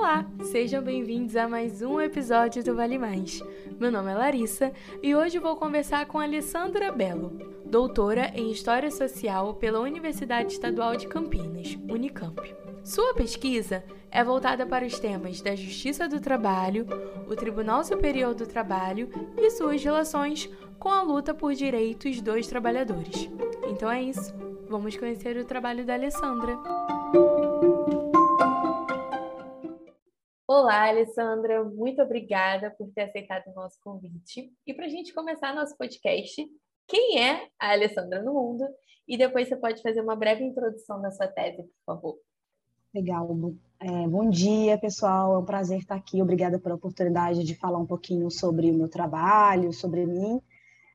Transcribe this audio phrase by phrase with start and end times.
[0.00, 3.44] Olá, sejam bem-vindos a mais um episódio do Vale Mais.
[3.78, 9.52] Meu nome é Larissa e hoje vou conversar com Alessandra Belo, doutora em História Social
[9.52, 12.40] pela Universidade Estadual de Campinas, Unicamp.
[12.82, 16.86] Sua pesquisa é voltada para os temas da Justiça do Trabalho,
[17.28, 20.48] o Tribunal Superior do Trabalho e suas relações
[20.78, 23.28] com a luta por direitos dos trabalhadores.
[23.68, 24.34] Então é isso,
[24.66, 26.58] vamos conhecer o trabalho da Alessandra.
[30.52, 34.52] Olá, Alessandra, muito obrigada por ter aceitado o nosso convite.
[34.66, 36.44] E para a gente começar nosso podcast,
[36.88, 38.66] quem é a Alessandra no mundo?
[39.06, 42.18] E depois você pode fazer uma breve introdução da sua tese, por favor.
[42.92, 43.30] Legal.
[43.78, 45.36] É, bom dia, pessoal.
[45.36, 46.20] É um prazer estar aqui.
[46.20, 50.42] Obrigada pela oportunidade de falar um pouquinho sobre o meu trabalho, sobre mim.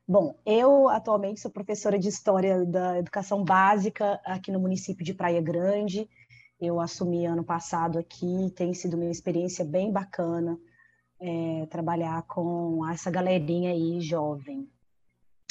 [0.06, 5.42] Bom, eu atualmente sou professora de História da Educação Básica aqui no município de Praia
[5.42, 6.10] Grande.
[6.60, 10.58] Eu assumi ano passado aqui, tem sido uma experiência bem bacana
[11.20, 14.68] é, trabalhar com essa galerinha aí jovem.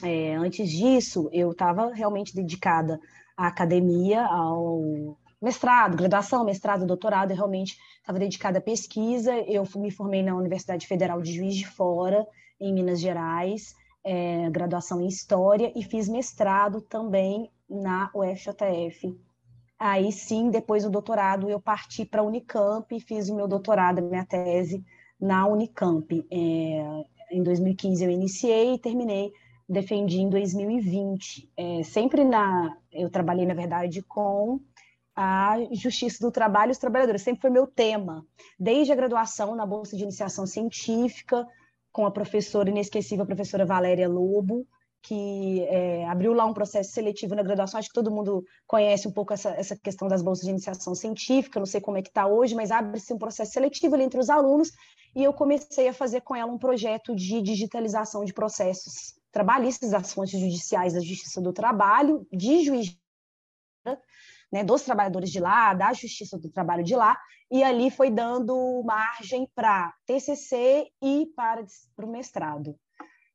[0.03, 3.01] É, antes disso, eu estava realmente dedicada
[3.37, 9.33] à academia, ao mestrado, graduação, mestrado, doutorado, eu realmente estava dedicada à pesquisa.
[9.47, 12.27] Eu me formei na Universidade Federal de Juiz de Fora,
[12.61, 19.15] em Minas Gerais, é, graduação em História, e fiz mestrado também na UFJF.
[19.79, 24.03] Aí sim, depois do doutorado, eu parti para a Unicamp e fiz o meu doutorado,
[24.03, 24.85] minha tese
[25.21, 26.27] na Unicamp.
[26.31, 29.33] É, em 2015 eu iniciei e terminei
[29.69, 31.51] defendi em 2020.
[31.57, 34.61] É, sempre na, eu trabalhei na verdade com
[35.17, 37.23] a justiça do trabalho e os trabalhadores.
[37.23, 38.27] Sempre foi meu tema,
[38.59, 41.47] desde a graduação na Bolsa de Iniciação Científica,
[41.93, 44.67] com a professora inesquecível, a professora Valéria Lobo,
[45.05, 47.79] que é, abriu lá um processo seletivo na graduação.
[47.79, 51.61] Acho que todo mundo conhece um pouco essa, essa questão das bolsas de iniciação científica,
[51.61, 54.31] não sei como é que está hoje, mas abre-se um processo seletivo ali entre os
[54.31, 54.71] alunos,
[55.15, 60.13] e eu comecei a fazer com ela um projeto de digitalização de processos trabalhistas das
[60.13, 62.97] fontes judiciais da Justiça do Trabalho, de juiz
[64.51, 67.15] né, dos trabalhadores de lá, da Justiça do Trabalho de lá,
[67.51, 71.63] e ali foi dando margem para TCC e para,
[71.95, 72.75] para o mestrado.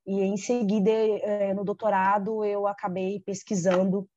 [0.06, 4.08] E em seguida, eh, no doutorado, eu acabei pesquisando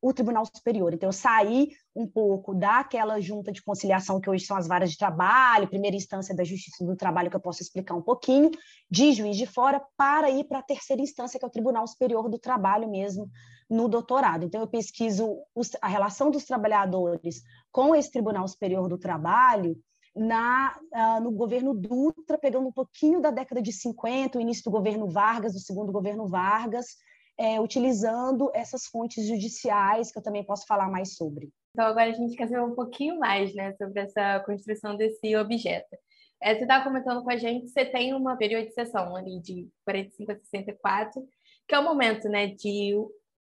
[0.00, 0.94] o Tribunal Superior.
[0.94, 4.96] Então, eu saí um pouco daquela junta de conciliação que hoje são as varas de
[4.96, 8.50] trabalho, primeira instância da Justiça do Trabalho, que eu posso explicar um pouquinho,
[8.90, 12.28] de juiz de fora, para ir para a terceira instância, que é o Tribunal Superior
[12.28, 13.28] do Trabalho mesmo,
[13.68, 14.44] no doutorado.
[14.44, 15.36] Então, eu pesquiso
[15.82, 19.76] a relação dos trabalhadores com esse Tribunal Superior do Trabalho
[20.14, 24.70] na, uh, no governo Dutra, pegando um pouquinho da década de 50, o início do
[24.70, 26.96] governo Vargas, do segundo governo Vargas,
[27.38, 31.50] é, utilizando essas fontes judiciais, que eu também posso falar mais sobre.
[31.70, 35.96] Então, agora a gente quer saber um pouquinho mais né, sobre essa construção desse objeto.
[36.42, 40.32] É, você estava comentando com a gente que você tem uma periodização ali de 45
[40.32, 41.22] a 64,
[41.68, 42.94] que é o momento né, de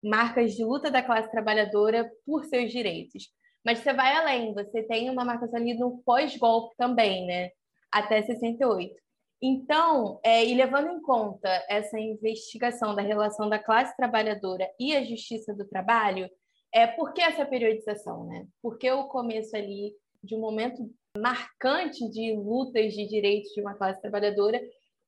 [0.03, 3.29] marcas de luta da classe trabalhadora por seus direitos.
[3.65, 7.49] Mas você vai além, você tem uma marcação ali no pós-golpe também, né?
[7.91, 8.93] Até 68.
[9.41, 15.03] Então, é, e levando em conta essa investigação da relação da classe trabalhadora e a
[15.03, 16.29] justiça do trabalho,
[16.71, 18.47] é por que essa periodização, né?
[18.61, 19.93] Porque o começo ali
[20.23, 24.61] de um momento marcante de lutas de direitos de uma classe trabalhadora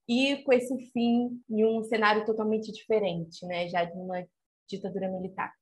[0.07, 3.67] e com esse fim em um cenário totalmente diferente, né?
[3.67, 4.25] Já de uma
[4.67, 5.53] ditadura militar.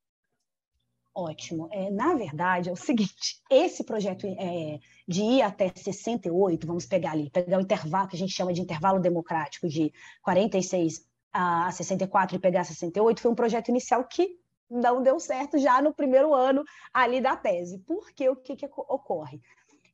[1.16, 1.66] Ótimo.
[1.72, 4.78] É, na verdade, é o seguinte: esse projeto é,
[5.08, 8.60] de ir até 68, vamos pegar ali, pegar o intervalo que a gente chama de
[8.60, 9.90] intervalo democrático de
[10.22, 14.38] 46 a 64 e pegar 68, foi um projeto inicial que
[14.70, 16.62] não deu certo já no primeiro ano
[16.92, 17.78] ali da tese.
[17.78, 19.40] Porque o que, que ocorre?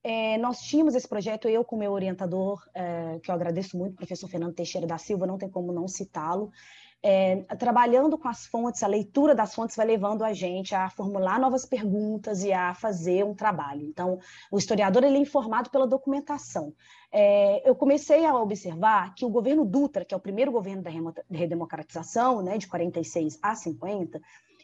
[0.02, 3.96] É, nós tínhamos esse projeto, eu com meu orientador, é, que eu agradeço muito, o
[3.96, 6.50] professor Fernando Teixeira da Silva, não tem como não citá-lo,
[7.02, 11.40] é, trabalhando com as fontes, a leitura das fontes vai levando a gente a formular
[11.40, 13.82] novas perguntas e a fazer um trabalho.
[13.82, 16.72] Então, o historiador ele é informado pela documentação.
[17.10, 20.90] É, eu comecei a observar que o governo Dutra, que é o primeiro governo da
[21.28, 24.20] redemocratização, né, de 46 a 50,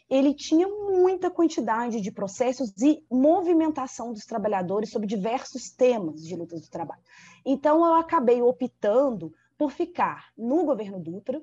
[0.09, 6.61] ele tinha muita quantidade de processos e movimentação dos trabalhadores sobre diversos temas de lutas
[6.61, 7.01] do trabalho.
[7.45, 11.39] Então, eu acabei optando por ficar no governo Dutra,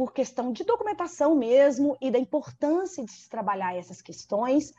[0.00, 4.72] por questão de documentação mesmo e da importância de se trabalhar essas questões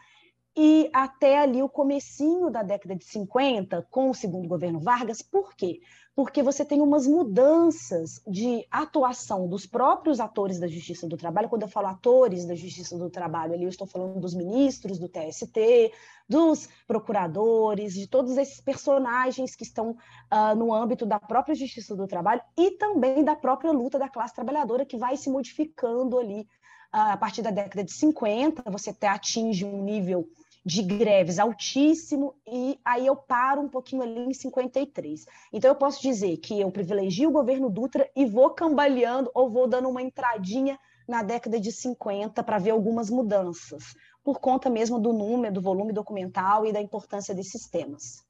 [0.58, 5.54] e até ali o comecinho da década de 50, com o segundo governo Vargas, por
[5.54, 5.80] quê?
[6.16, 11.48] Porque você tem umas mudanças de atuação dos próprios atores da Justiça do Trabalho.
[11.48, 15.08] Quando eu falo atores da Justiça do Trabalho, ali eu estou falando dos ministros do
[15.08, 15.94] TST,
[16.28, 22.08] dos procuradores, de todos esses personagens que estão uh, no âmbito da própria Justiça do
[22.08, 27.14] Trabalho e também da própria luta da classe trabalhadora, que vai se modificando ali uh,
[27.14, 28.70] a partir da década de 50.
[28.70, 30.28] Você até atinge um nível
[30.64, 35.26] de greves altíssimo, e aí eu paro um pouquinho ali em 53.
[35.52, 39.68] Então, eu posso dizer que eu privilegio o governo Dutra e vou cambaleando ou vou
[39.68, 45.12] dando uma entradinha na década de 50 para ver algumas mudanças, por conta mesmo do
[45.12, 48.24] número, do volume documental e da importância desses temas.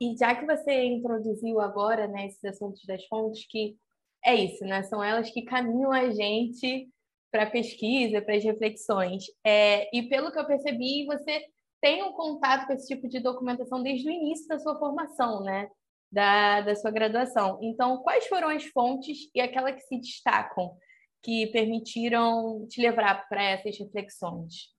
[0.00, 3.76] E já que você introduziu agora né, esses assuntos das fontes, que
[4.24, 4.82] é isso, né?
[4.82, 6.88] São elas que caminham a gente
[7.30, 9.24] para pesquisa, para as reflexões.
[9.44, 11.44] É, e pelo que eu percebi, você
[11.80, 15.68] tem um contato com esse tipo de documentação desde o início da sua formação, né?
[16.10, 17.58] Da, da sua graduação.
[17.62, 20.76] Então, quais foram as fontes e aquelas que se destacam,
[21.22, 24.75] que permitiram te levar para essas reflexões?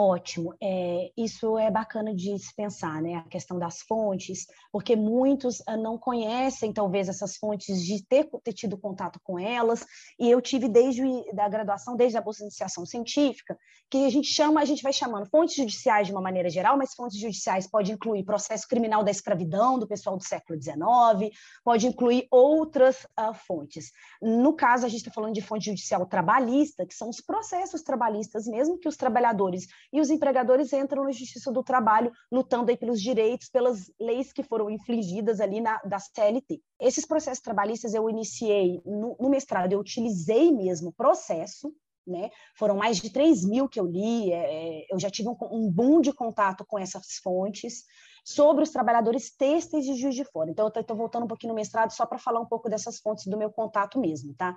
[0.00, 3.16] Ótimo, é, isso é bacana de se pensar, né?
[3.16, 8.52] A questão das fontes, porque muitos ah, não conhecem talvez essas fontes de ter, ter
[8.52, 9.84] tido contato com elas,
[10.16, 11.02] e eu tive desde
[11.36, 13.58] a graduação, desde a bolsa de iniciação científica,
[13.90, 16.94] que a gente chama, a gente vai chamando fontes judiciais de uma maneira geral, mas
[16.94, 22.28] fontes judiciais pode incluir processo criminal da escravidão do pessoal do século XIX, pode incluir
[22.30, 23.90] outras uh, fontes.
[24.22, 28.46] No caso, a gente está falando de fonte judicial trabalhista, que são os processos trabalhistas
[28.46, 33.00] mesmo que os trabalhadores e os empregadores entram na Justiça do Trabalho lutando aí pelos
[33.00, 36.60] direitos, pelas leis que foram infligidas ali na, da CLT.
[36.80, 41.72] Esses processos trabalhistas eu iniciei no, no mestrado, eu utilizei mesmo processo,
[42.06, 42.30] né?
[42.56, 46.00] Foram mais de 3 mil que eu li, é, eu já tive um, um boom
[46.00, 47.84] de contato com essas fontes,
[48.28, 50.50] sobre os trabalhadores têxteis de Juiz de Fora.
[50.50, 53.26] Então, eu estou voltando um pouquinho no mestrado só para falar um pouco dessas fontes
[53.26, 54.54] do meu contato mesmo, tá?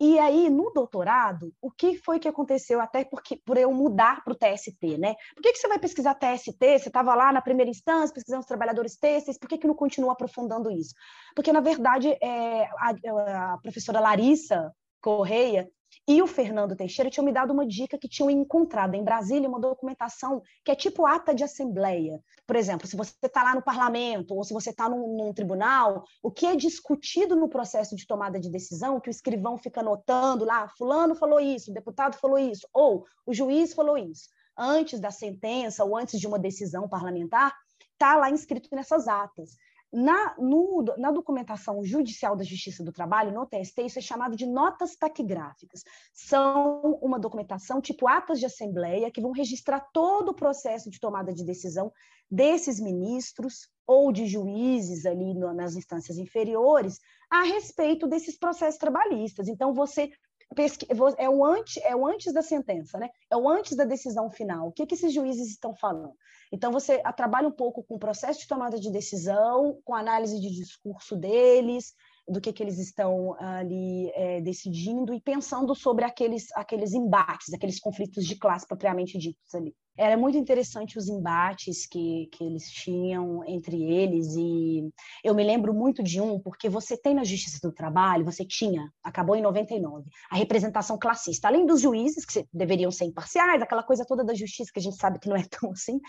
[0.00, 4.32] E aí, no doutorado, o que foi que aconteceu, até porque por eu mudar para
[4.32, 5.14] o TST, né?
[5.36, 6.58] Por que, que você vai pesquisar TST?
[6.58, 10.14] Você estava lá na primeira instância, pesquisando os trabalhadores têxteis, por que, que não continua
[10.14, 10.92] aprofundando isso?
[11.36, 15.70] Porque, na verdade, é, a, a professora Larissa Correia,
[16.06, 19.60] e o Fernando Teixeira tinham me dado uma dica que tinham encontrado em Brasília uma
[19.60, 22.20] documentação que é tipo ata de assembleia.
[22.46, 26.04] Por exemplo, se você está lá no parlamento ou se você está num, num, tribunal,
[26.22, 30.44] o que é discutido no processo de tomada de decisão, que o escrivão fica anotando
[30.44, 35.10] lá, fulano falou isso, o deputado falou isso, ou o juiz falou isso, antes da
[35.10, 37.54] sentença ou antes de uma decisão parlamentar,
[37.92, 39.56] está lá inscrito nessas atas.
[39.92, 44.46] Na, no, na documentação judicial da Justiça do Trabalho, no TST, isso é chamado de
[44.46, 45.84] notas taquigráficas.
[46.14, 51.34] São uma documentação tipo atas de assembleia que vão registrar todo o processo de tomada
[51.34, 51.92] de decisão
[52.30, 56.98] desses ministros ou de juízes ali no, nas instâncias inferiores
[57.30, 59.46] a respeito desses processos trabalhistas.
[59.46, 60.10] Então, você
[61.18, 63.10] é o, antes, é o antes da sentença, né?
[63.30, 64.68] É o antes da decisão final.
[64.68, 66.14] O que, que esses juízes estão falando?
[66.52, 70.50] Então, você trabalha um pouco com o processo de tomada de decisão, com análise de
[70.50, 71.94] discurso deles,
[72.28, 77.80] do que, que eles estão ali é, decidindo e pensando sobre aqueles, aqueles embates, aqueles
[77.80, 79.74] conflitos de classe propriamente ditos ali.
[79.96, 84.90] Era muito interessante os embates que, que eles tinham entre eles e
[85.22, 88.90] eu me lembro muito de um, porque você tem na Justiça do Trabalho, você tinha,
[89.02, 94.06] acabou em 99, a representação classista, além dos juízes, que deveriam ser imparciais, aquela coisa
[94.06, 96.00] toda da justiça que a gente sabe que não é tão assim,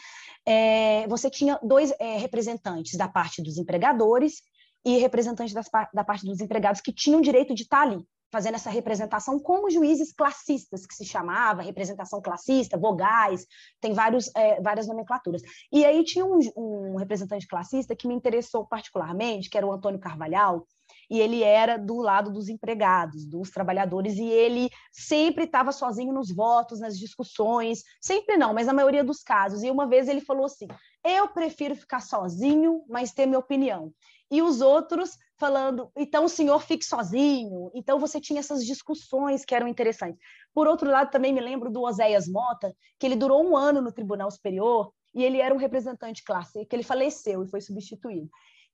[0.45, 4.41] é, você tinha dois é, representantes da parte dos empregadores
[4.85, 8.71] e representantes das, da parte dos empregados que tinham direito de estar ali, fazendo essa
[8.71, 13.45] representação como juízes classistas, que se chamava, representação classista, vogais,
[13.79, 15.43] tem vários, é, várias nomenclaturas.
[15.71, 19.99] E aí tinha um, um, representante classista que me interessou particularmente, que era o Antônio
[19.99, 20.65] Carvalhal,
[21.11, 26.33] e ele era do lado dos empregados, dos trabalhadores, e ele sempre estava sozinho nos
[26.33, 29.61] votos, nas discussões, sempre não, mas na maioria dos casos.
[29.61, 30.67] E uma vez ele falou assim:
[31.03, 33.93] eu prefiro ficar sozinho, mas ter minha opinião
[34.33, 37.69] e os outros falando, então o senhor fique sozinho.
[37.75, 40.19] Então você tinha essas discussões que eram interessantes.
[40.55, 43.91] Por outro lado, também me lembro do Oséias Mota, que ele durou um ano no
[43.91, 48.27] Tribunal Superior e ele era um representante classe, que ele faleceu e foi substituído.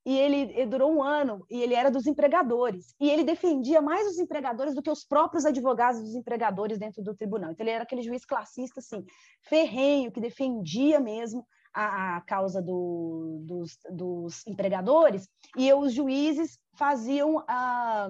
[0.05, 2.95] E ele, ele, durou um ano e ele era dos empregadores.
[2.97, 7.13] E ele defendia mais os empregadores do que os próprios advogados dos empregadores dentro do
[7.13, 7.51] tribunal.
[7.51, 9.03] Então, ele era aquele juiz classista, assim,
[9.41, 17.43] ferrenho, que defendia mesmo a, a causa do, dos, dos, empregadores, e os juízes faziam
[17.47, 18.09] a,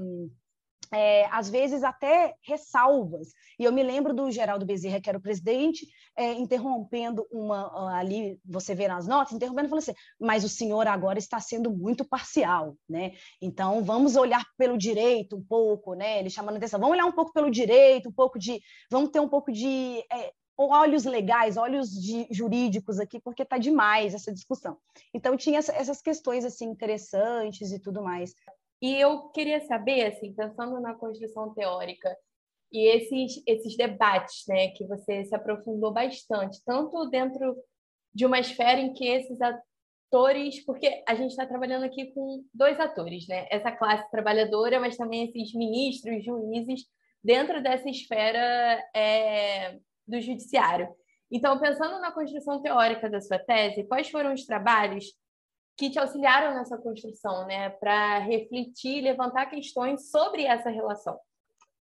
[0.92, 3.30] é, às vezes até ressalvas.
[3.60, 8.40] E eu me lembro do Geraldo Bezerra, que era o presidente, é, interrompendo uma ali,
[8.44, 12.04] você vê nas notas, interrompendo e falando assim, mas o senhor agora está sendo muito
[12.06, 13.12] parcial, né?
[13.42, 16.20] Então vamos olhar pelo direito um pouco, né?
[16.20, 19.30] Ele chamando atenção, vamos olhar um pouco pelo direito, um pouco de, vamos ter um
[19.30, 20.32] pouco de é,
[20.68, 24.78] olhos legais, olhos de, jurídicos aqui, porque está demais essa discussão.
[25.14, 28.34] Então tinha essas questões assim interessantes e tudo mais.
[28.82, 32.16] E eu queria saber, assim, pensando na construção teórica
[32.72, 37.58] e esses, esses debates, né, que você se aprofundou bastante, tanto dentro
[38.14, 42.80] de uma esfera em que esses atores, porque a gente está trabalhando aqui com dois
[42.80, 46.86] atores, né, essa classe trabalhadora, mas também esses ministros, juízes,
[47.24, 50.90] dentro dessa esfera é, do judiciário.
[51.32, 55.06] Então, pensando na construção teórica da sua tese, quais foram os trabalhos
[55.78, 61.18] que te auxiliaram nessa construção, né, para refletir levantar questões sobre essa relação.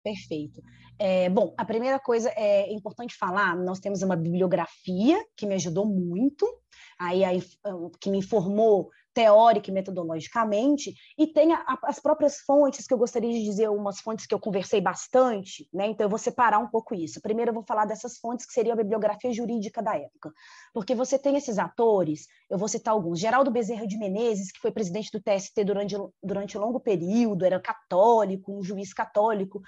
[0.03, 0.61] Perfeito.
[0.99, 5.85] É, bom, a primeira coisa é importante falar, nós temos uma bibliografia que me ajudou
[5.85, 6.45] muito,
[6.99, 7.41] aí, aí
[7.99, 13.31] que me informou teórica e metodologicamente, e tem a, as próprias fontes, que eu gostaria
[13.31, 15.87] de dizer, umas fontes que eu conversei bastante, né?
[15.87, 17.21] então eu vou separar um pouco isso.
[17.21, 20.33] Primeiro eu vou falar dessas fontes, que seria a bibliografia jurídica da época,
[20.73, 24.69] porque você tem esses atores, eu vou citar alguns, Geraldo Bezerra de Menezes, que foi
[24.69, 29.61] presidente do TST durante, durante um longo período, era católico, um juiz católico,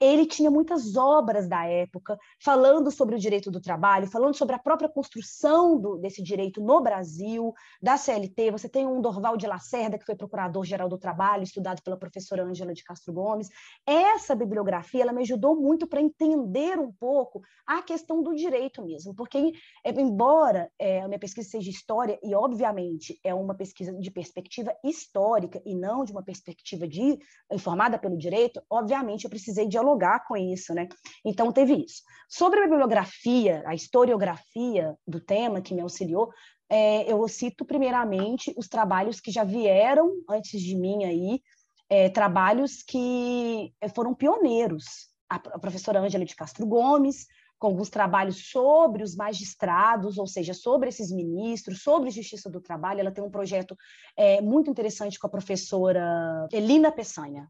[0.00, 4.58] ele tinha muitas obras da época, falando sobre o direito do trabalho, falando sobre a
[4.58, 9.98] própria construção do, desse direito no Brasil, da CLT, você tem um Dorval de Lacerda,
[9.98, 13.48] que foi procurador-geral do trabalho, estudado pela professora Ângela de Castro Gomes.
[13.86, 19.14] Essa bibliografia ela me ajudou muito para entender um pouco a questão do direito mesmo,
[19.14, 19.52] porque,
[19.84, 24.74] é, embora é, a minha pesquisa seja história, e obviamente é uma pesquisa de perspectiva
[24.84, 27.18] histórica e não de uma perspectiva de
[27.52, 30.88] informada pelo direito, obviamente eu precisei dialogar com isso, né?
[31.24, 32.02] Então teve isso.
[32.28, 36.30] Sobre a bibliografia, a historiografia do tema que me auxiliou,
[36.68, 41.42] é, eu cito primeiramente os trabalhos que já vieram antes de mim aí,
[41.88, 45.08] é, trabalhos que foram pioneiros.
[45.28, 47.26] A, professora Ângela de Castro Gomes,
[47.58, 53.00] com alguns trabalhos sobre os magistrados, ou seja, sobre esses ministros, sobre justiça do trabalho.
[53.00, 53.76] Ela tem um projeto
[54.16, 57.46] é, muito interessante com a professora Elina Peçanha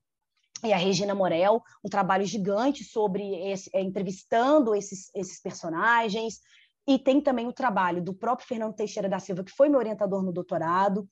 [0.65, 6.41] e a Regina Morel, um trabalho gigante sobre esse, é, entrevistando esses, esses personagens,
[6.89, 10.23] e tem também o trabalho do próprio Fernando Teixeira da Silva, que foi meu orientador
[10.23, 11.07] no doutorado,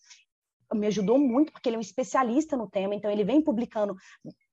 [0.74, 3.94] me ajudou muito, porque ele é um especialista no tema, então ele vem publicando,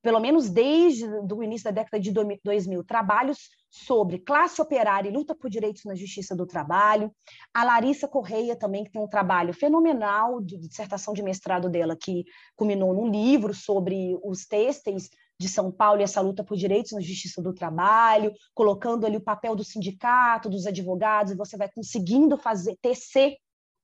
[0.01, 5.33] pelo menos desde o início da década de 2000, trabalhos sobre classe operária e luta
[5.33, 7.11] por direitos na justiça do trabalho.
[7.53, 12.25] A Larissa Correia também, que tem um trabalho fenomenal de dissertação de mestrado dela, que
[12.55, 15.09] culminou num livro sobre os têxteis
[15.39, 19.23] de São Paulo e essa luta por direitos na justiça do trabalho, colocando ali o
[19.23, 23.37] papel do sindicato, dos advogados, e você vai conseguindo fazer tecer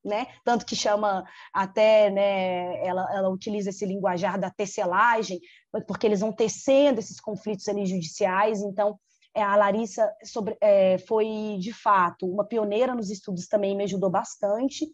[0.03, 0.27] né?
[0.45, 2.85] Tanto que chama até, né?
[2.85, 5.39] Ela, ela utiliza esse linguajar da tecelagem,
[5.87, 8.61] porque eles vão tecendo esses conflitos ali judiciais.
[8.61, 8.97] Então,
[9.35, 14.09] é, a Larissa sobre, é, foi de fato uma pioneira nos estudos também me ajudou
[14.09, 14.87] bastante.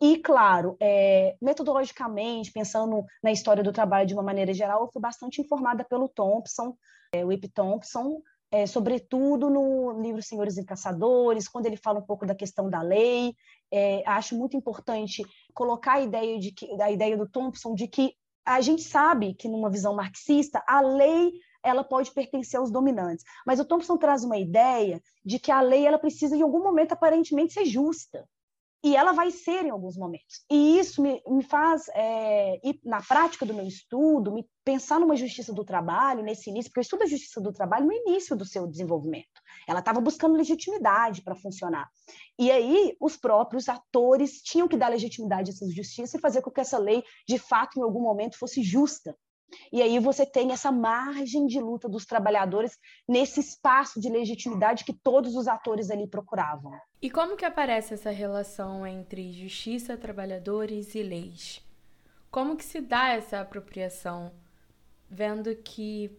[0.00, 5.02] E, claro, é, metodologicamente, pensando na história do trabalho de uma maneira geral, eu fui
[5.02, 6.76] bastante informada pelo Thompson,
[7.12, 12.06] é, o Ip Thompson, é, sobretudo no livro Senhores e Caçadores, quando ele fala um
[12.06, 13.34] pouco da questão da lei.
[13.72, 18.14] É, acho muito importante colocar a ideia, de que, a ideia do Thompson de que
[18.46, 23.24] a gente sabe que, numa visão marxista, a lei ela pode pertencer aos dominantes.
[23.44, 26.92] Mas o Thompson traz uma ideia de que a lei ela precisa, em algum momento,
[26.92, 28.26] aparentemente ser justa
[28.82, 30.44] e ela vai ser em alguns momentos.
[30.50, 35.16] E isso me, me faz, é, ir na prática do meu estudo, me pensar numa
[35.16, 38.44] justiça do trabalho, nesse início, porque eu estudo a justiça do trabalho no início do
[38.44, 39.26] seu desenvolvimento.
[39.66, 41.88] Ela estava buscando legitimidade para funcionar.
[42.38, 46.50] E aí, os próprios atores tinham que dar legitimidade a essa justiça e fazer com
[46.50, 49.16] que essa lei, de fato, em algum momento, fosse justa.
[49.72, 54.92] E aí você tem essa margem de luta dos trabalhadores nesse espaço de legitimidade que
[54.92, 56.72] todos os atores ali procuravam.
[57.00, 61.64] E como que aparece essa relação entre justiça, trabalhadores e leis?
[62.30, 64.32] Como que se dá essa apropriação,
[65.08, 66.10] vendo que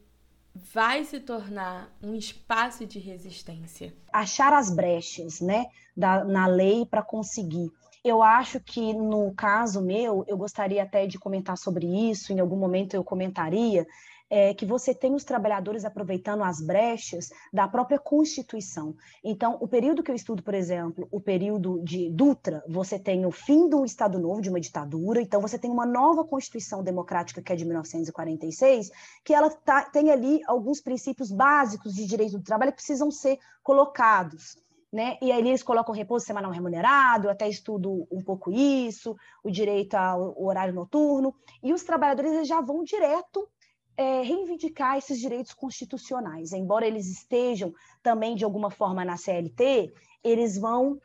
[0.55, 3.93] vai se tornar um espaço de resistência?
[4.11, 7.71] Achar as brechas, né, da, na lei para conseguir
[8.03, 12.55] eu acho que no caso meu, eu gostaria até de comentar sobre isso, em algum
[12.55, 13.85] momento eu comentaria,
[14.29, 18.95] é que você tem os trabalhadores aproveitando as brechas da própria Constituição.
[19.23, 23.31] Então, o período que eu estudo, por exemplo, o período de Dutra, você tem o
[23.31, 27.51] fim do Estado Novo, de uma ditadura, então você tem uma nova Constituição Democrática, que
[27.51, 28.91] é de 1946,
[29.23, 33.39] que ela tá, tem ali alguns princípios básicos de direito do trabalho que precisam ser
[33.63, 34.57] colocados.
[34.91, 35.17] Né?
[35.21, 40.41] E aí eles colocam repouso semanal remunerado, até estudo um pouco isso, o direito ao
[40.43, 43.47] horário noturno, e os trabalhadores já vão direto
[43.95, 46.53] é, reivindicar esses direitos constitucionais.
[46.53, 49.93] Embora eles estejam também, de alguma forma, na CLT,
[50.23, 50.99] eles vão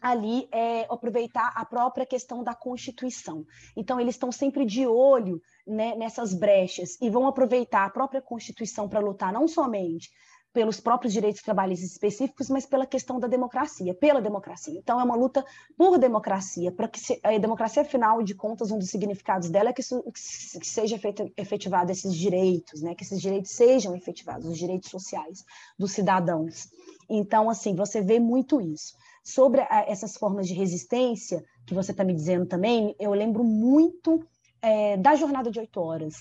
[0.00, 3.44] ali é, aproveitar a própria questão da Constituição.
[3.76, 8.88] Então, eles estão sempre de olho né, nessas brechas e vão aproveitar a própria Constituição
[8.88, 10.10] para lutar não somente
[10.52, 14.78] pelos próprios direitos trabalhistas específicos, mas pela questão da democracia, pela democracia.
[14.78, 15.44] Então, é uma luta
[15.76, 19.72] por democracia, para que se, a democracia, afinal de contas, um dos significados dela é
[19.72, 22.94] que, isso, que seja feito, efetivado esses direitos, né?
[22.94, 25.44] que esses direitos sejam efetivados, os direitos sociais
[25.78, 26.68] dos cidadãos.
[27.08, 28.94] Então, assim, você vê muito isso.
[29.24, 34.24] Sobre a, essas formas de resistência que você está me dizendo também, eu lembro muito
[34.60, 36.16] é, da jornada de oito horas.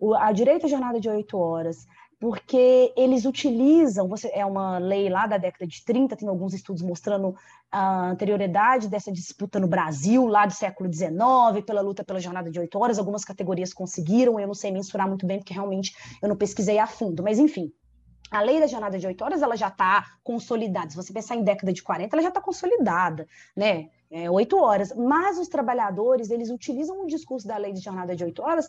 [0.00, 1.86] O, a direita jornada de oito horas,
[2.22, 6.80] porque eles utilizam, você é uma lei lá da década de 30, tem alguns estudos
[6.80, 7.34] mostrando
[7.68, 11.16] a anterioridade dessa disputa no Brasil, lá do século XIX,
[11.66, 15.26] pela luta pela jornada de oito horas, algumas categorias conseguiram, eu não sei mensurar muito
[15.26, 17.72] bem, porque realmente eu não pesquisei a fundo, mas enfim,
[18.30, 20.90] a lei da jornada de oito horas ela já está consolidada.
[20.90, 23.26] Se você pensar em década de 40, ela já está consolidada,
[23.56, 23.88] né?
[24.08, 24.94] É, oito horas.
[24.94, 28.68] Mas os trabalhadores eles utilizam o discurso da lei de jornada de oito horas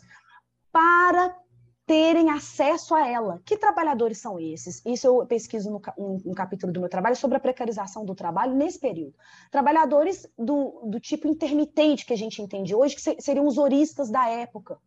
[0.72, 1.36] para
[1.86, 3.42] terem acesso a ela.
[3.44, 4.82] Que trabalhadores são esses?
[4.86, 8.54] Isso eu pesquiso no, um, um, capítulo do meu trabalho sobre a precarização do trabalho
[8.54, 9.14] nesse período.
[9.50, 14.28] Trabalhadores do, do tipo intermitente que a gente entende hoje, que seriam os oristas da
[14.28, 14.78] época.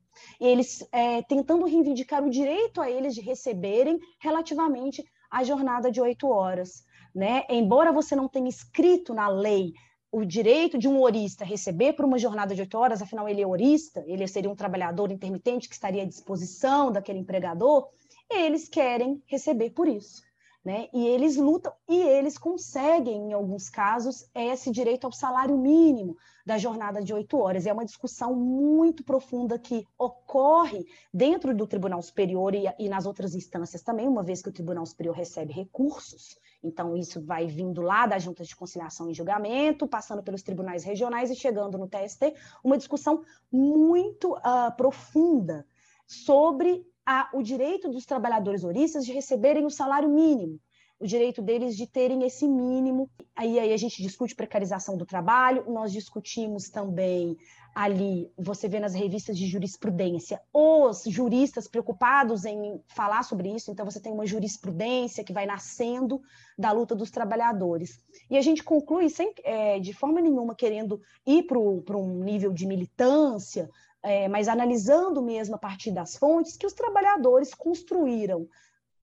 [0.41, 6.01] E eles é, tentando reivindicar o direito a eles de receberem relativamente à jornada de
[6.01, 6.83] oito horas.
[7.13, 7.43] Né?
[7.49, 9.73] Embora você não tenha escrito na lei
[10.11, 13.47] o direito de um horista receber por uma jornada de oito horas, afinal ele é
[13.47, 17.89] horista, ele seria um trabalhador intermitente que estaria à disposição daquele empregador,
[18.29, 20.21] eles querem receber por isso.
[20.67, 20.89] Né?
[20.93, 26.57] E eles lutam e eles conseguem, em alguns casos, esse direito ao salário mínimo da
[26.57, 27.65] jornada de oito horas.
[27.65, 33.33] É uma discussão muito profunda que ocorre dentro do Tribunal Superior e, e nas outras
[33.33, 38.07] instâncias também, uma vez que o Tribunal Superior recebe recursos então, isso vai vindo lá
[38.07, 42.33] das juntas de conciliação e julgamento, passando pelos tribunais regionais e chegando no TST,
[42.63, 45.65] uma discussão muito uh, profunda
[46.07, 50.59] sobre a, o direito dos trabalhadores oristas de receberem o salário mínimo,
[50.99, 53.09] o direito deles de terem esse mínimo.
[53.33, 57.37] Aí, aí a gente discute precarização do trabalho, nós discutimos também
[57.73, 63.85] ali, você vê nas revistas de jurisprudência, os juristas preocupados em falar sobre isso, então
[63.85, 66.19] você tem uma jurisprudência que vai nascendo
[66.57, 67.99] da luta dos trabalhadores.
[68.31, 72.65] E a gente conclui, sem, é, de forma nenhuma, querendo ir para um nível de
[72.65, 73.69] militância,
[74.03, 78.47] é, mas analisando mesmo a partir das fontes, que os trabalhadores construíram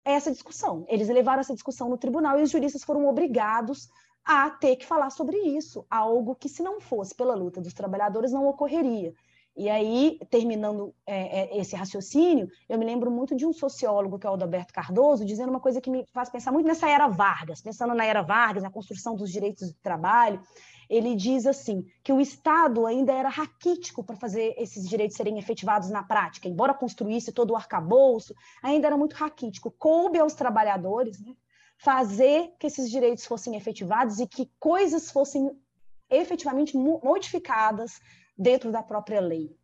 [0.04, 0.84] essa discussão.
[0.88, 3.88] Eles levaram essa discussão no tribunal e os juristas foram obrigados
[4.24, 8.32] a ter que falar sobre isso, algo que, se não fosse pela luta dos trabalhadores,
[8.32, 9.12] não ocorreria.
[9.56, 14.26] E aí, terminando é, é, esse raciocínio, eu me lembro muito de um sociólogo, que
[14.26, 17.60] é o Alberto Cardoso, dizendo uma coisa que me faz pensar muito nessa era Vargas,
[17.60, 20.40] pensando na era Vargas, na construção dos direitos de trabalho.
[20.88, 25.90] Ele diz assim: que o Estado ainda era raquítico para fazer esses direitos serem efetivados
[25.90, 29.70] na prática, embora construísse todo o arcabouço, ainda era muito raquítico.
[29.70, 31.34] Coube aos trabalhadores, né,
[31.76, 35.50] fazer que esses direitos fossem efetivados e que coisas fossem
[36.10, 38.00] efetivamente modificadas
[38.36, 39.56] dentro da própria lei.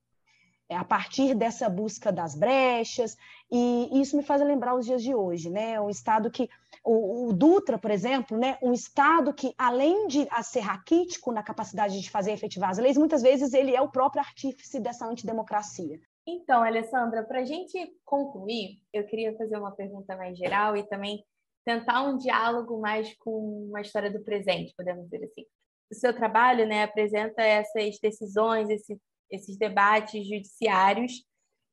[0.70, 3.16] É a partir dessa busca das brechas,
[3.50, 5.80] e isso me faz lembrar os dias de hoje, né?
[5.80, 6.48] O Estado que,
[6.84, 8.56] o, o Dutra, por exemplo, né?
[8.62, 13.20] um Estado que, além de ser raquítico na capacidade de fazer efetivar as leis, muitas
[13.20, 16.00] vezes ele é o próprio artífice dessa antidemocracia.
[16.24, 21.24] Então, Alessandra, para a gente concluir, eu queria fazer uma pergunta mais geral e também
[21.64, 25.44] tentar um diálogo mais com uma história do presente, podemos dizer assim.
[25.90, 28.96] O seu trabalho né, apresenta essas decisões, esse,
[29.30, 31.24] esses debates judiciários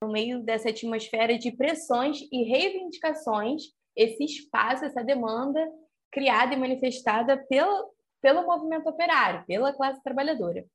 [0.02, 3.64] no meio dessa atmosfera de pressões e reivindicações,
[3.96, 5.60] esse espaço, essa demanda
[6.12, 7.92] criada e manifestada pelo,
[8.22, 10.66] pelo movimento operário, pela classe trabalhadora.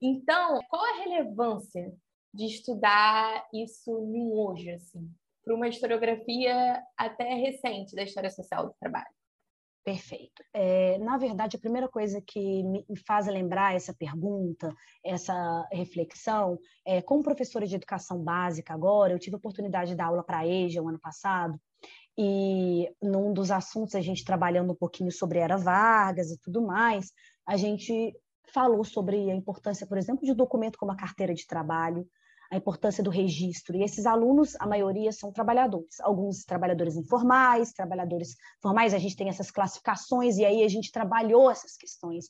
[0.00, 1.92] Então, qual a relevância
[2.34, 5.08] de estudar isso no hoje, assim?
[5.44, 9.10] para uma historiografia até recente da história social do trabalho.
[9.84, 10.44] Perfeito.
[10.52, 14.72] É, na verdade, a primeira coisa que me faz lembrar essa pergunta,
[15.04, 20.06] essa reflexão, é, como professora de educação básica agora, eu tive a oportunidade de dar
[20.06, 21.60] aula para a EJA o ano passado,
[22.16, 27.10] e num dos assuntos, a gente trabalhando um pouquinho sobre Era Vargas e tudo mais,
[27.44, 28.14] a gente
[28.54, 32.06] falou sobre a importância, por exemplo, de um documento como a carteira de trabalho,
[32.52, 33.74] a importância do registro.
[33.74, 39.30] E esses alunos, a maioria são trabalhadores, alguns trabalhadores informais, trabalhadores formais, a gente tem
[39.30, 42.26] essas classificações, e aí a gente trabalhou essas questões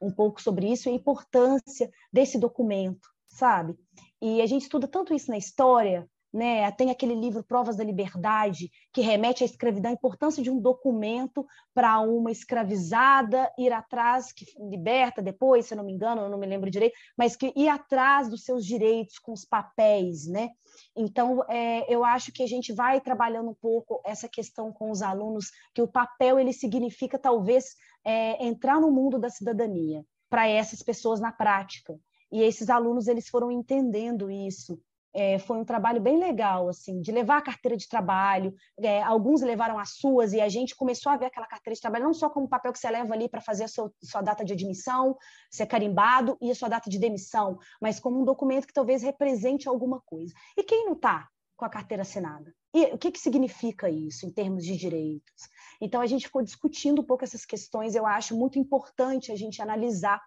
[0.00, 3.76] um pouco sobre isso e a importância desse documento, sabe?
[4.20, 6.70] E a gente estuda tanto isso na história, né?
[6.72, 11.46] Tem aquele livro Provas da Liberdade, que remete à escravidão, a importância de um documento
[11.72, 16.36] para uma escravizada ir atrás, que liberta depois, se eu não me engano, eu não
[16.36, 20.50] me lembro direito, mas que ir atrás dos seus direitos com os papéis, né?
[20.94, 25.00] Então, é, eu acho que a gente vai trabalhando um pouco essa questão com os
[25.00, 30.82] alunos, que o papel ele significa talvez é, entrar no mundo da cidadania para essas
[30.82, 31.98] pessoas na prática.
[32.30, 34.78] E esses alunos eles foram entendendo isso
[35.16, 38.54] é, foi um trabalho bem legal, assim, de levar a carteira de trabalho.
[38.78, 42.04] É, alguns levaram as suas e a gente começou a ver aquela carteira de trabalho
[42.04, 44.52] não só como papel que você leva ali para fazer a sua, sua, data de
[44.52, 45.16] admissão,
[45.50, 49.66] ser carimbado e a sua data de demissão, mas como um documento que talvez represente
[49.66, 50.34] alguma coisa.
[50.54, 51.26] E quem não está
[51.56, 52.54] com a carteira assinada?
[52.74, 55.48] E o que, que significa isso em termos de direitos?
[55.80, 57.94] Então, a gente ficou discutindo um pouco essas questões.
[57.94, 60.20] Eu acho muito importante a gente analisar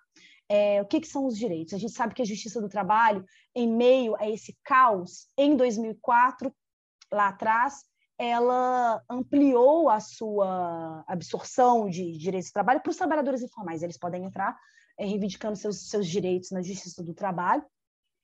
[0.49, 1.73] é, o que, que, são os direitos?
[1.73, 3.23] A gente sabe que a Justiça do Trabalho,
[3.55, 6.51] em meio a esse caos, em 2004,
[7.12, 7.83] lá atrás,
[8.17, 13.83] ela ampliou a sua absorção de direitos do trabalho para os trabalhadores informais.
[13.83, 14.57] Eles podem entrar
[14.97, 17.63] é, reivindicando seus, seus direitos na Justiça do Trabalho.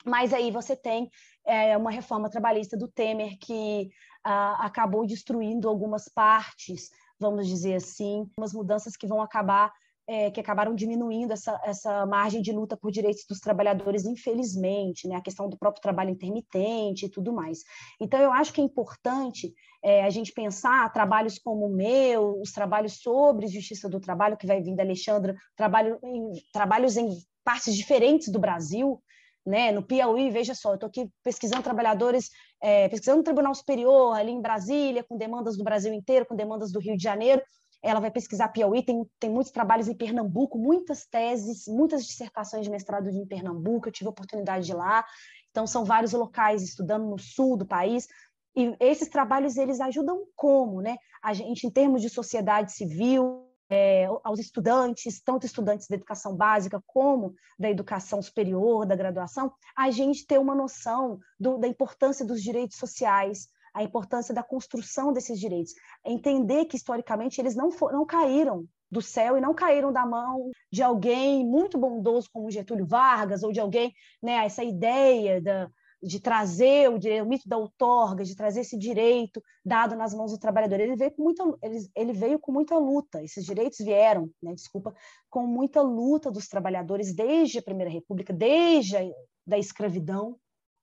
[0.05, 1.09] Mas aí você tem
[1.45, 3.89] é, uma reforma trabalhista do Temer que
[4.23, 9.71] ah, acabou destruindo algumas partes, vamos dizer assim, umas mudanças que vão acabar
[10.07, 15.15] é, que acabaram diminuindo essa, essa margem de luta por direitos dos trabalhadores, infelizmente, né?
[15.15, 17.59] a questão do próprio trabalho intermitente e tudo mais.
[17.99, 22.51] Então, eu acho que é importante é, a gente pensar trabalhos como o meu, os
[22.51, 27.09] trabalhos sobre justiça do trabalho, que vai vir da Alexandra, trabalho em, trabalhos em
[27.43, 29.01] partes diferentes do Brasil,
[29.45, 29.71] né?
[29.71, 34.31] No Piauí, veja só, eu estou aqui pesquisando trabalhadores, é, pesquisando no Tribunal Superior, ali
[34.31, 37.41] em Brasília, com demandas do Brasil inteiro, com demandas do Rio de Janeiro,
[37.85, 42.71] ela vai pesquisar Piauí, tem, tem muitos trabalhos em Pernambuco, muitas teses, muitas dissertações de
[42.71, 45.05] mestrado em Pernambuco, eu tive a oportunidade de ir lá,
[45.51, 48.07] então são vários locais estudando no sul do país,
[48.55, 50.97] e esses trabalhos, eles ajudam como, né?
[51.21, 56.81] A gente, em termos de sociedade civil, é, aos estudantes, tanto estudantes da educação básica
[56.85, 62.41] como da educação superior, da graduação, a gente ter uma noção do, da importância dos
[62.41, 65.73] direitos sociais, a importância da construção desses direitos,
[66.05, 70.81] entender que historicamente eles não, não caíram do céu e não caíram da mão de
[70.81, 75.69] alguém muito bondoso como Getúlio Vargas ou de alguém, né, essa ideia da,
[76.01, 80.31] de trazer o, direito, o mito da outorga, de trazer esse direito dado nas mãos
[80.31, 80.79] do trabalhador.
[80.79, 84.95] Ele veio com muita, ele, ele veio com muita luta, esses direitos vieram, né, desculpa,
[85.29, 89.01] com muita luta dos trabalhadores desde a Primeira República, desde a
[89.45, 90.37] da escravidão,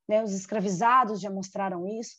[0.08, 2.16] né, os escravizados já mostraram isso,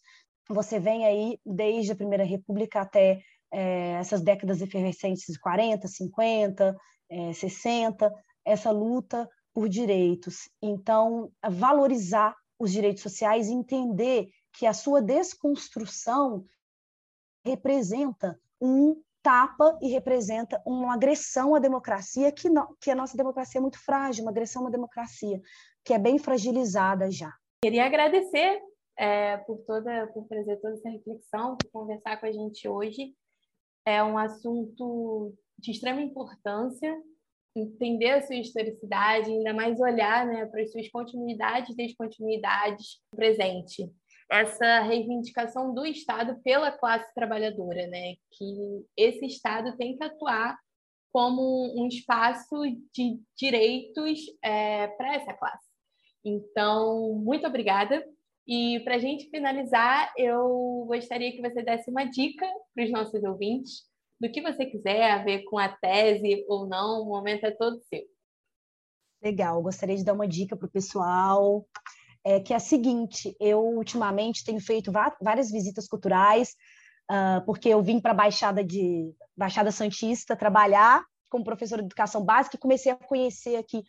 [0.50, 6.76] você vem aí desde a Primeira República até é, essas décadas efervescentes de 40, 50,
[7.10, 8.12] é, 60,
[8.46, 10.50] essa luta por direitos.
[10.62, 16.46] Então, valorizar os direitos sociais entender que a sua desconstrução
[17.46, 23.60] representa um tapa e representa uma agressão à democracia que, não, que a nossa democracia
[23.60, 25.42] é muito frágil, uma agressão à democracia
[25.84, 27.32] que é bem fragilizada já.
[27.64, 28.62] Queria agradecer
[28.98, 33.14] é, por toda por trazer toda essa reflexão, por conversar com a gente hoje.
[33.86, 36.96] É um assunto de extrema importância
[37.56, 43.92] entender a sua historicidade, ainda mais olhar né, para as suas continuidades e descontinuidades presente.
[44.32, 50.58] Essa reivindicação do Estado pela classe trabalhadora, né, que esse Estado tem que atuar
[51.12, 52.56] como um espaço
[52.92, 55.68] de direitos é, para essa classe.
[56.26, 58.04] Então, muito obrigada
[58.48, 63.24] e para a gente finalizar, eu gostaria que você desse uma dica para os nossos
[63.24, 63.84] ouvintes
[64.20, 67.82] do que você quiser a ver com a tese ou não, o momento é todo
[67.84, 68.04] seu.
[69.22, 71.66] Legal, gostaria de dar uma dica para o pessoal,
[72.24, 76.56] é, que é a seguinte: eu ultimamente tenho feito várias visitas culturais,
[77.10, 82.24] uh, porque eu vim para a Baixada de Baixada Santista trabalhar como professora de educação
[82.24, 83.80] básica e comecei a conhecer aqui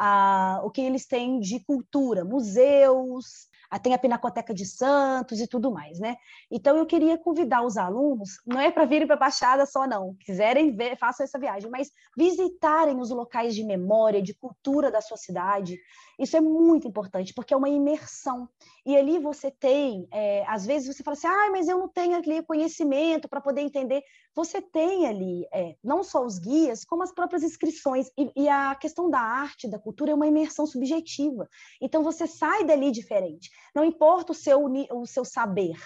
[0.00, 3.48] uh, o que eles têm de cultura, museus,
[3.82, 6.16] tem a Pinacoteca de Santos e tudo mais, né?
[6.50, 10.14] Então eu queria convidar os alunos, não é para virem para a Baixada só não,
[10.20, 15.16] quiserem ver, façam essa viagem, mas visitarem os locais de memória, de cultura da sua
[15.16, 15.78] cidade.
[16.18, 18.48] Isso é muito importante, porque é uma imersão.
[18.86, 22.16] E ali você tem, é, às vezes você fala assim, ah, mas eu não tenho
[22.16, 24.02] ali conhecimento para poder entender.
[24.34, 28.10] Você tem ali é, não só os guias, como as próprias inscrições.
[28.18, 31.48] E, e a questão da arte, da cultura, é uma imersão subjetiva.
[31.80, 33.50] Então você sai dali diferente.
[33.74, 35.76] Não importa o seu, o seu saber.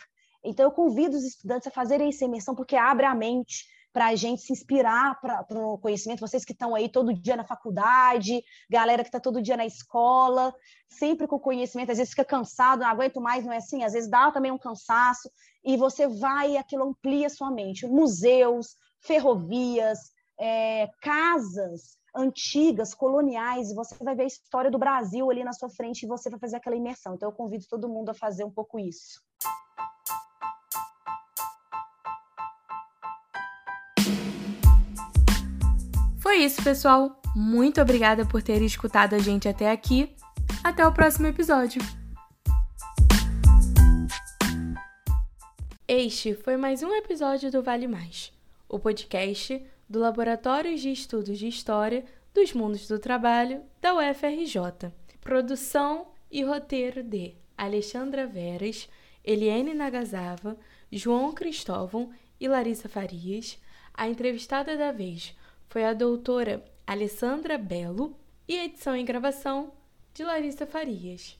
[0.42, 4.14] Então eu convido os estudantes a fazerem essa imersão, porque abre a mente para a
[4.14, 6.20] gente se inspirar para o conhecimento.
[6.20, 10.54] Vocês que estão aí todo dia na faculdade, galera que está todo dia na escola,
[10.88, 13.84] sempre com conhecimento, às vezes fica cansado, não aguento mais, não é assim?
[13.84, 15.30] Às vezes dá também um cansaço,
[15.64, 17.86] e você vai e aquilo amplia sua mente.
[17.86, 19.98] Museus, ferrovias,
[20.38, 25.68] é, casas antigas, coloniais, e você vai ver a história do Brasil ali na sua
[25.68, 27.14] frente e você vai fazer aquela imersão.
[27.14, 29.22] Então, eu convido todo mundo a fazer um pouco isso.
[36.38, 37.20] Foi isso, pessoal.
[37.34, 40.14] Muito obrigada por ter escutado a gente até aqui.
[40.62, 41.82] Até o próximo episódio.
[45.88, 48.32] Este foi mais um episódio do Vale Mais,
[48.68, 54.92] o podcast do Laboratório de Estudos de História dos Mundos do Trabalho da UFRJ.
[55.20, 58.88] Produção e roteiro de Alexandra Veras,
[59.24, 60.56] Eliane Nagasava,
[60.92, 63.58] João Cristóvão e Larissa Farias.
[63.92, 65.34] A entrevistada da vez
[65.68, 69.72] foi a doutora Alessandra Belo e edição e gravação
[70.14, 71.36] de Larissa Farias.